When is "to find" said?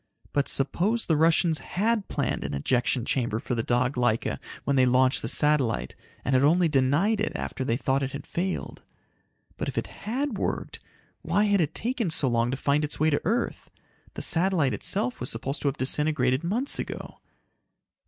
12.49-12.83